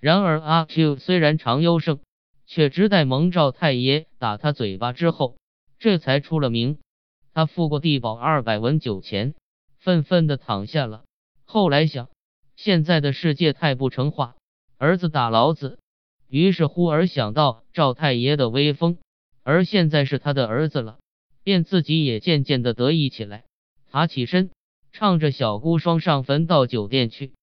[0.00, 2.00] 然而阿 Q 虽然常优胜，
[2.46, 5.36] 却只待蒙赵太爷打他嘴巴之后，
[5.78, 6.78] 这才出了名。
[7.34, 9.34] 他付过地保二百文酒钱，
[9.76, 11.04] 愤愤的躺下了。
[11.44, 12.08] 后来想，
[12.56, 14.36] 现在的世界太不成话，
[14.78, 15.78] 儿子打老子，
[16.28, 18.96] 于是忽而想到赵太爷的威风，
[19.42, 20.98] 而现在是他的儿子了，
[21.44, 23.44] 便自己也渐渐的得意起来。
[23.90, 24.50] 爬起身，
[24.92, 27.34] 唱着小孤孀上坟到酒店去。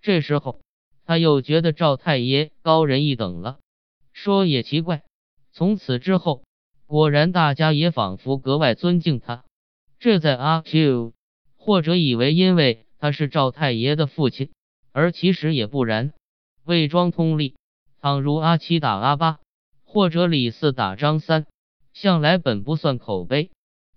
[0.00, 0.63] 这时候。
[1.06, 3.58] 他又觉得赵太爷高人一等了。
[4.12, 5.02] 说也奇怪，
[5.52, 6.44] 从此之后，
[6.86, 9.44] 果然大家也仿佛格外尊敬他。
[9.98, 11.12] 这在阿 Q，
[11.56, 14.50] 或者以为因为他是赵太爷的父亲，
[14.92, 16.12] 而其实也不然。
[16.64, 17.56] 魏庄通例，
[18.00, 19.40] 倘如阿七打阿八，
[19.84, 21.46] 或者李四打张三，
[21.92, 23.50] 向来本不算口碑。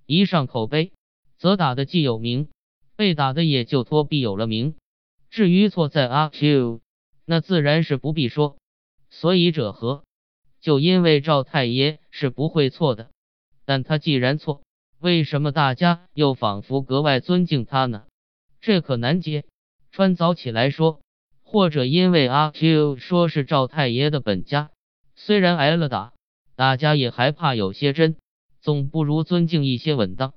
[0.05, 0.91] 一上口碑，
[1.37, 2.49] 则打的既有名，
[2.95, 4.75] 被打的也就托必有了名。
[5.29, 6.81] 至于错在阿 Q。
[7.29, 8.55] 那自然是不必说，
[9.09, 10.05] 所以者何？
[10.61, 13.09] 就因为赵太爷是不会错的。
[13.65, 14.61] 但他既然错，
[14.99, 18.05] 为什么大家又仿佛格外尊敬他呢？
[18.61, 19.43] 这可难解。
[19.91, 21.01] 穿早起来说，
[21.43, 24.71] 或者因为阿 Q 说是赵太爷的本家，
[25.15, 26.13] 虽然挨了打，
[26.55, 28.15] 大家也还怕有些真，
[28.61, 30.33] 总不如尊敬一些稳当。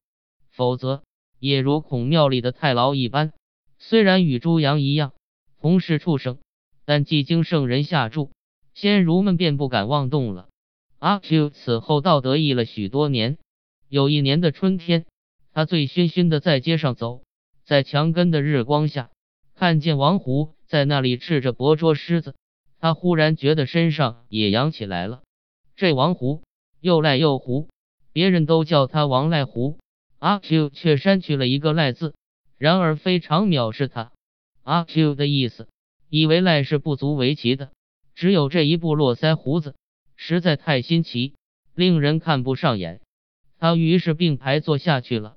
[0.48, 1.04] 否则，
[1.38, 3.32] 也如孔庙里的太牢一般，
[3.78, 5.12] 虽然与猪羊一样，
[5.60, 6.38] 同是畜生。
[6.90, 8.32] 但既经圣人下注，
[8.74, 10.48] 仙儒们便不敢妄动了。
[10.98, 13.38] 阿 Q 此后倒得意了许多年。
[13.88, 15.06] 有一年的春天，
[15.52, 17.22] 他醉醺醺的在街上走，
[17.64, 19.10] 在墙根的日光下，
[19.54, 22.34] 看见王胡在那里赤着脖捉狮子，
[22.80, 25.22] 他忽然觉得身上也痒起来了。
[25.76, 26.42] 这王胡
[26.80, 27.68] 又赖又胡，
[28.12, 29.78] 别人都叫他王赖胡，
[30.18, 32.14] 阿 Q 却删去了一个赖字，
[32.58, 34.10] 然而非常藐视他。
[34.64, 35.68] 阿 Q 的意思。
[36.10, 37.70] 以为赖是不足为奇的，
[38.14, 39.76] 只有这一部络腮胡子
[40.16, 41.34] 实在太新奇，
[41.74, 43.00] 令人看不上眼。
[43.58, 45.36] 他于是并排坐下去了。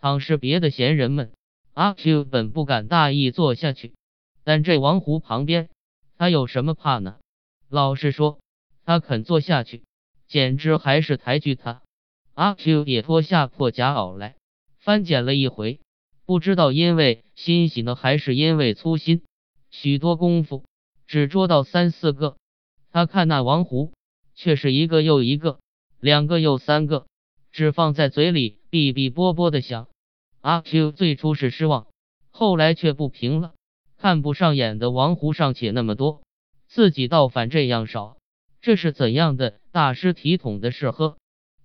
[0.00, 1.32] 倘是别的闲人们，
[1.72, 3.94] 阿 Q 本不敢大意坐下去，
[4.42, 5.68] 但这王胡旁边，
[6.16, 7.18] 他有什么怕呢？
[7.68, 8.38] 老实说，
[8.84, 9.82] 他肯坐下去，
[10.26, 11.82] 简直还是抬举他。
[12.34, 14.36] 阿 Q 也脱下破夹袄来，
[14.78, 15.80] 翻检了一回，
[16.26, 19.22] 不知道因为欣喜呢，还是因为粗心。
[19.70, 20.64] 许多功夫，
[21.06, 22.36] 只捉到三四个。
[22.90, 23.92] 他看那王胡，
[24.34, 25.58] 却是一个又一个，
[26.00, 27.06] 两个又三个，
[27.52, 29.88] 只放在嘴里哔哔啵啵的响。
[30.40, 31.86] 阿 Q 最初是失望，
[32.30, 33.52] 后来却不平了。
[33.98, 36.22] 看不上眼的王胡尚且那么多，
[36.68, 38.16] 自己倒反这样少，
[38.60, 41.16] 这是怎样的大师体统的事呵？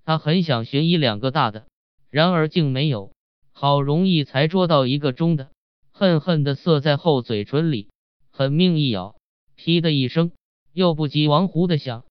[0.04, 1.66] 他很想寻一两个大的，
[2.10, 3.12] 然而竟没有。
[3.52, 5.52] 好容易才捉到一个中的，
[5.92, 7.90] 恨恨的塞在后嘴唇里。
[8.36, 9.16] 狠命一咬，
[9.54, 10.32] 噼的一声，
[10.72, 12.04] 又不及王胡的响，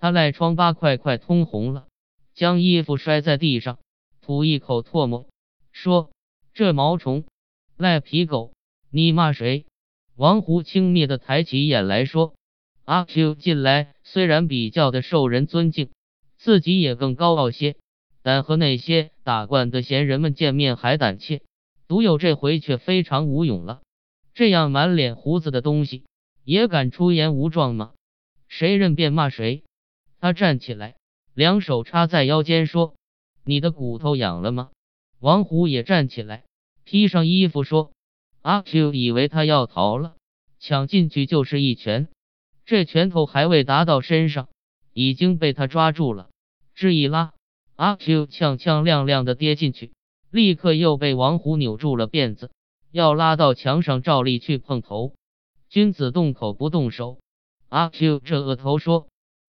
[0.00, 1.86] 他赖疮疤快快通红了，
[2.34, 3.78] 将衣服摔在地上，
[4.20, 5.28] 吐一口唾沫，
[5.70, 6.10] 说
[6.54, 7.24] ：“这毛虫，
[7.76, 8.52] 赖皮狗，
[8.90, 9.64] 你骂谁？”
[10.16, 12.34] 王胡轻蔑的抬起眼来说
[12.84, 15.90] ：“阿 Q 近来虽然比较的受人尊敬，
[16.36, 17.76] 自己也更高傲些，
[18.22, 21.42] 但和那些打惯的闲人们见面还胆怯，
[21.86, 23.82] 独有这回却非常无勇了。”
[24.40, 26.04] 这样满脸胡子的东西
[26.44, 27.92] 也敢出言无状吗？
[28.48, 29.64] 谁认便骂谁。
[30.18, 30.96] 他站起来，
[31.34, 32.94] 两手插在腰间说
[33.44, 34.70] ：“你的骨头痒了吗？”
[35.20, 36.44] 王虎也站起来，
[36.84, 37.92] 披上衣服说
[38.40, 40.16] ：“阿 Q 以为他要逃了，
[40.58, 42.08] 抢进去就是一拳。
[42.64, 44.48] 这拳头还未达到身上，
[44.94, 46.30] 已经被他抓住了。
[46.74, 47.34] 这一拉，
[47.76, 49.92] 阿 Q 呛呛亮亮的跌进去，
[50.30, 52.50] 立刻又被王虎扭住了辫子。”
[52.92, 55.14] 要拉到墙上照例去碰头，
[55.68, 57.18] 君子动口不动手。
[57.68, 59.06] 阿 Q 这额头说，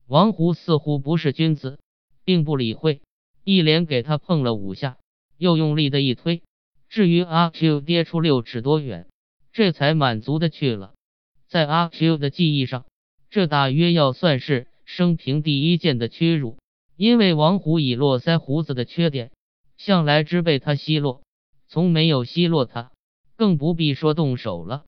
[0.07, 1.79] 王胡似乎不是君子，
[2.23, 3.01] 并不理会，
[3.43, 4.97] 一连给他碰了五下，
[5.37, 6.43] 又用力的一推，
[6.87, 9.07] 至于阿 Q 跌出六尺多远，
[9.51, 10.93] 这才满足的去了。
[11.47, 12.85] 在阿 Q 的记忆上，
[13.31, 16.59] 这大约要算是生平第一件的屈辱，
[16.95, 19.31] 因为王胡以络腮胡子的缺点，
[19.77, 21.23] 向来只被他奚落，
[21.67, 22.91] 从没有奚落他。
[23.35, 24.85] 更不必说动手了，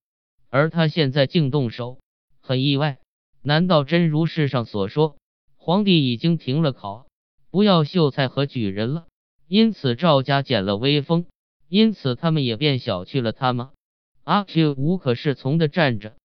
[0.49, 1.99] 而他现在竟动手，
[2.41, 2.99] 很意外。
[3.41, 5.17] 难道真如世上所说，
[5.57, 7.07] 皇帝已经停了考，
[7.51, 9.07] 不要秀才和举人了？
[9.47, 11.25] 因此赵家减了威风，
[11.67, 13.71] 因此他们也便小觑了他吗？
[14.23, 16.15] 阿 Q 无可适从的站着，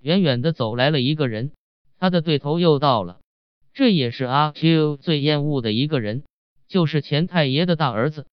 [0.00, 1.52] 远远的走来了一个人，
[1.98, 3.20] 他的对头又到了。
[3.72, 6.24] 这也是阿 Q 最厌恶的一个人，
[6.68, 8.26] 就是钱太爷的大儿子。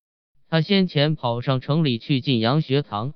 [0.50, 3.14] 他先前跑上城里去晋阳学堂。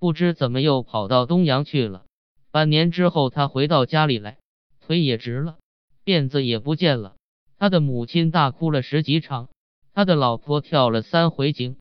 [0.00, 2.04] 不知怎么又跑到东阳去了。
[2.50, 4.38] 半年之后，他回到家里来，
[4.80, 5.58] 腿也直了，
[6.04, 7.14] 辫子也不见了。
[7.58, 9.50] 他的母亲大哭了十几场，
[9.92, 11.76] 他的老婆跳了三回井。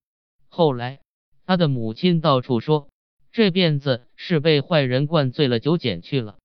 [0.50, 1.00] 后来，
[1.46, 2.90] 他的母亲到处说，
[3.32, 6.36] 这辫子是被坏人灌醉了酒剪去了。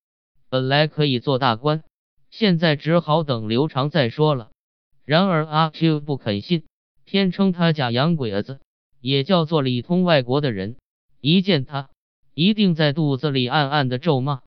[0.47, 1.83] 本来可以做大官，
[2.29, 4.49] 现在只好等刘长再说了。
[5.03, 6.63] 然而阿 Q 不肯信，
[7.03, 8.61] 偏称他假洋鬼子，
[9.01, 10.77] 也叫做里通外国的人。
[11.27, 11.89] 一见他，
[12.35, 14.43] 一定在肚子里暗暗的咒骂。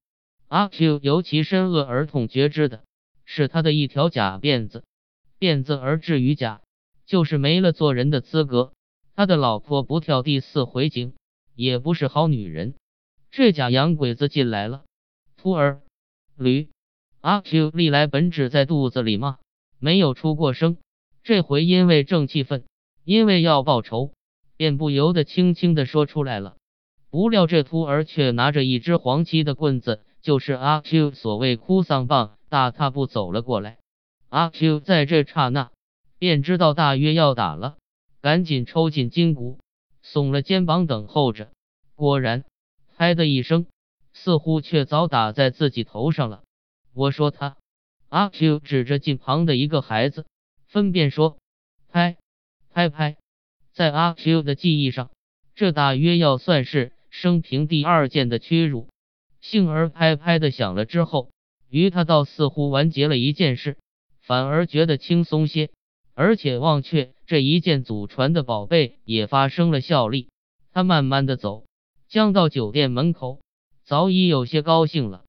[0.46, 2.84] 阿 Q 尤其深恶而痛觉知的。
[3.24, 4.84] 是他的一条假辫子，
[5.40, 6.60] 辫子而至于假，
[7.04, 8.72] 就是没了做人的资格。
[9.16, 11.14] 他的老婆不跳第四回井，
[11.56, 12.76] 也不是好女人。
[13.32, 14.84] 这假洋鬼子进来了，
[15.36, 15.80] 秃儿、
[16.36, 16.68] 驴、
[17.20, 19.38] 阿 Q 历来本只在肚子里骂，
[19.80, 20.76] 没有出过声。
[21.24, 22.62] 这回因为正气愤，
[23.02, 24.12] 因为要报仇，
[24.56, 26.54] 便不由得轻轻的说出来了。
[27.10, 32.36] 不料这秃儿却拿着一只黄漆的棍子，就是阿 Q 所谓哭丧棒。
[32.50, 33.76] 大踏步走了过来，
[34.30, 35.70] 阿 Q 在这刹那
[36.18, 37.76] 便知道大约要打了，
[38.22, 39.58] 赶紧抽紧筋骨，
[40.02, 41.50] 耸了肩膀等候着。
[41.94, 42.44] 果然，
[42.96, 43.66] 拍的一声，
[44.14, 46.42] 似乎却早打在自己头上了。
[46.94, 47.58] 我说他，
[48.08, 50.24] 阿 Q 指着近旁的一个孩子，
[50.64, 51.36] 分辨说
[51.92, 52.16] ：“拍，
[52.70, 53.18] 拍拍。”
[53.74, 55.10] 在阿 Q 的记忆上，
[55.54, 58.88] 这大约要算是生平第二件的屈辱。
[59.40, 61.30] 幸而拍拍的响了之后。
[61.70, 63.76] 于他倒似乎完结了一件事，
[64.22, 65.68] 反而觉得轻松些，
[66.14, 70.30] 而且忘却这一件祖传的宝贝也发生了效力。
[70.72, 71.66] 他慢慢的走，
[72.08, 73.40] 将到酒店门口，
[73.84, 75.24] 早已有些高兴了。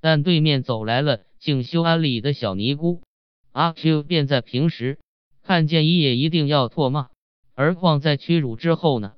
[0.00, 3.02] 但对面走来了静修庵里的小尼姑，
[3.50, 5.00] 阿 Q 便在平时
[5.42, 7.08] 看见一也一定要唾骂，
[7.54, 9.14] 而况在屈辱之后呢？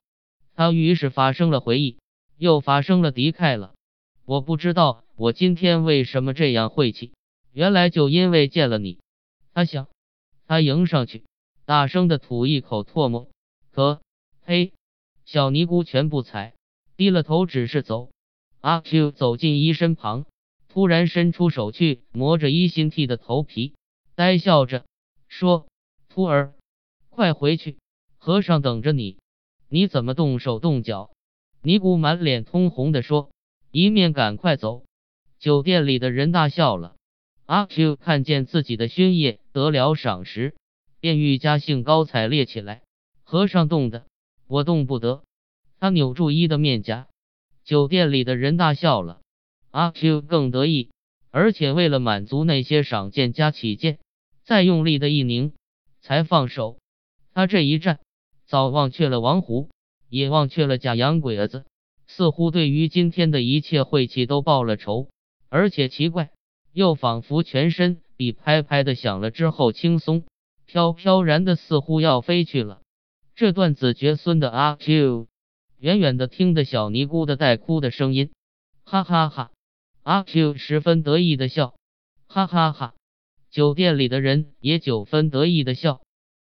[0.57, 1.99] 他于是发生了回忆，
[2.43, 3.73] 又发生了敌忾了。
[4.25, 7.13] 我不知道我今天为什么这样晦气，
[7.53, 8.99] 原来就因为见了你。
[9.55, 9.87] 他想，
[10.49, 11.23] 他迎上去，
[11.67, 13.29] 大声的吐一口唾沫。
[13.71, 14.03] 可，
[14.41, 14.73] 嘿，
[15.25, 16.55] 小尼姑全不睬，
[16.97, 18.11] 低了头，只是走。
[18.61, 20.27] 阿 Q 走进医身旁，
[20.69, 23.75] 突然伸出手去摸着一心剃的头皮，
[24.17, 24.85] 呆笑着
[25.29, 25.69] 说
[26.11, 26.55] ：“徒儿，
[27.09, 27.79] 快回去，
[28.19, 29.19] 和尚等着你。
[29.69, 31.13] 你怎么动手动脚？”
[31.63, 33.31] 尼姑满脸通红的说。
[33.71, 34.85] 一面赶快走，
[35.39, 36.95] 酒店里的人大笑了。
[37.47, 40.55] 阿 Q 看见自己的熏业得了赏识，
[41.01, 42.83] 便愈加兴高采烈起来。
[43.23, 44.05] 和尚动的，
[44.47, 45.23] 我动不得。
[45.81, 47.09] 他扭住一的面颊，
[47.65, 49.21] 酒店里的人大笑了。
[49.71, 50.91] 阿 Q 更得意，
[51.31, 53.99] 而且为了满足那些赏鉴家起见，
[54.45, 55.55] 再用力的一拧，
[56.03, 56.79] 才放手。
[57.33, 58.01] 他这一战，
[58.45, 59.71] 早忘却了王胡，
[60.13, 61.65] 也忘却了假洋鬼子。
[62.07, 65.09] 似乎对于今天的一切晦气都报了仇，
[65.49, 66.31] 而且奇怪，
[66.71, 70.25] 又仿佛全身比拍拍的响了之后轻松
[70.67, 72.83] 飘飘然的，似乎要飞去了。
[73.35, 75.29] 这段子绝孙的阿 Q，
[75.79, 78.31] 远远的听得小尼姑的带哭的声音，
[78.85, 79.51] 哈哈哈！
[80.03, 81.75] 阿 Q 十分得意的笑，
[82.27, 82.95] 哈哈哈！
[83.51, 86.03] 酒店里的人也九分得意的笑。